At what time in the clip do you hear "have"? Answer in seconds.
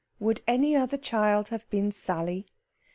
1.49-1.69